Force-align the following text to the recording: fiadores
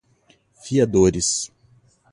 fiadores 0.63 1.53